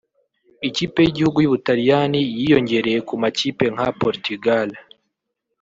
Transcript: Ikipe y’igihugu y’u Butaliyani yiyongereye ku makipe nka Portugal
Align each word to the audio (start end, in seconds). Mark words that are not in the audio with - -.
Ikipe 0.69 0.99
y’igihugu 1.03 1.37
y’u 1.41 1.53
Butaliyani 1.53 2.19
yiyongereye 2.37 2.99
ku 3.07 3.13
makipe 3.21 3.65
nka 3.73 3.87
Portugal 4.01 4.69